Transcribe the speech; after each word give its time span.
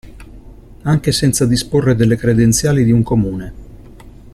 Anche 0.81 1.11
senza 1.11 1.45
disporre 1.45 1.93
delle 1.93 2.15
credenziali 2.15 2.83
di 2.83 2.91
un 2.91 3.03
comune. 3.03 3.53